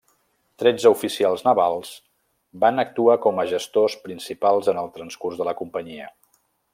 Tretze 0.61 0.91
oficials 0.93 1.43
navals 1.47 1.91
van 2.65 2.83
actuar 2.85 3.19
com 3.27 3.43
a 3.43 3.47
gestors 3.53 3.99
principals 4.09 4.71
en 4.75 4.83
el 4.85 4.93
transcurs 4.97 5.41
de 5.43 5.49
la 5.53 5.59
companyia. 5.65 6.09